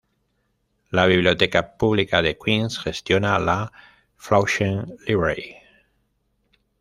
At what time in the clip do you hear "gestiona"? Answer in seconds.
2.79-3.37